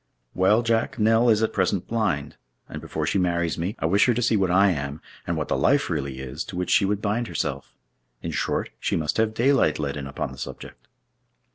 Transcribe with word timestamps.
"Well, 0.33 0.63
Jack, 0.63 0.97
Nell 0.97 1.29
is 1.29 1.43
at 1.43 1.53
present 1.53 1.87
blind; 1.87 2.35
and 2.67 2.81
before 2.81 3.05
she 3.05 3.19
marries 3.19 3.59
me, 3.59 3.75
I 3.77 3.85
wish 3.85 4.07
her 4.07 4.15
to 4.15 4.21
see 4.23 4.35
what 4.35 4.49
I 4.49 4.71
am, 4.71 4.99
and 5.27 5.37
what 5.37 5.47
the 5.47 5.55
life 5.55 5.91
really 5.91 6.17
is 6.19 6.43
to 6.45 6.55
which 6.55 6.71
she 6.71 6.85
would 6.85 7.03
bind 7.03 7.27
herself. 7.27 7.75
In 8.23 8.31
short, 8.31 8.71
she 8.79 8.95
must 8.95 9.17
have 9.17 9.35
daylight 9.35 9.77
let 9.77 9.95
in 9.95 10.07
upon 10.07 10.31
the 10.31 10.39
subject!" 10.39 10.87